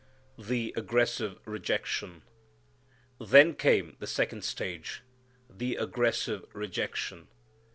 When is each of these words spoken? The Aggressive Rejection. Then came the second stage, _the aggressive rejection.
The 0.39 0.73
Aggressive 0.75 1.37
Rejection. 1.45 2.23
Then 3.19 3.53
came 3.53 3.97
the 3.99 4.07
second 4.07 4.43
stage, 4.43 5.03
_the 5.55 5.79
aggressive 5.79 6.43
rejection. 6.53 7.27